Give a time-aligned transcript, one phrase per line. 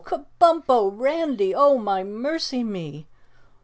[0.03, 0.89] Kabumpo!
[0.99, 1.53] Randy!
[1.53, 3.05] Oh, my mercy me!"